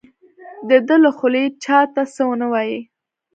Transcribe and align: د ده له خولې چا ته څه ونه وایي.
د 0.69 0.71
ده 0.87 0.95
له 1.03 1.11
خولې 1.17 1.45
چا 1.63 1.79
ته 1.93 2.01
څه 2.15 2.21
ونه 2.29 2.47
وایي. 2.53 2.79